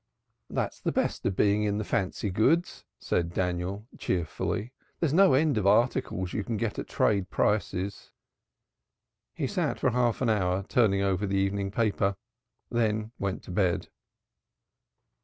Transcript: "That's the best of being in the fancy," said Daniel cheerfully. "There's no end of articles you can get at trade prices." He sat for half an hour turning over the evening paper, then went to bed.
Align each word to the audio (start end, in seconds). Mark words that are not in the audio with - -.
"That's 0.49 0.79
the 0.81 0.91
best 0.91 1.27
of 1.27 1.35
being 1.35 1.61
in 1.61 1.77
the 1.77 1.83
fancy," 1.83 2.33
said 2.97 3.33
Daniel 3.35 3.85
cheerfully. 3.99 4.73
"There's 4.99 5.13
no 5.13 5.35
end 5.35 5.59
of 5.59 5.67
articles 5.67 6.33
you 6.33 6.43
can 6.43 6.57
get 6.57 6.79
at 6.79 6.87
trade 6.87 7.29
prices." 7.29 8.09
He 9.35 9.45
sat 9.45 9.77
for 9.79 9.91
half 9.91 10.19
an 10.21 10.29
hour 10.31 10.63
turning 10.67 11.03
over 11.03 11.27
the 11.27 11.37
evening 11.37 11.69
paper, 11.69 12.15
then 12.71 13.11
went 13.19 13.43
to 13.43 13.51
bed. 13.51 13.89